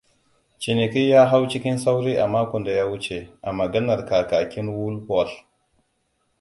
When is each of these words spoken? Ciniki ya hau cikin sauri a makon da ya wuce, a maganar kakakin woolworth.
Ciniki 0.59 1.09
ya 1.09 1.29
hau 1.29 1.47
cikin 1.49 1.77
sauri 1.77 2.17
a 2.19 2.27
makon 2.27 2.63
da 2.63 2.71
ya 2.71 2.85
wuce, 2.85 3.29
a 3.41 3.51
maganar 3.51 4.05
kakakin 4.05 4.67
woolworth. 4.69 5.37